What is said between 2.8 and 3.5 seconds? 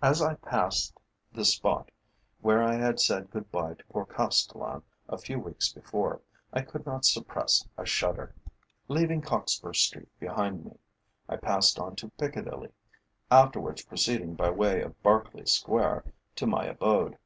said good